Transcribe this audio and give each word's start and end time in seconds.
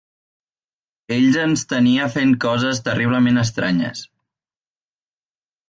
Ell 1.15 1.37
ens 1.41 1.65
tenia 1.73 2.09
fent 2.15 2.33
coses 2.47 2.83
terriblement 2.89 3.39
estranyes. 3.45 4.05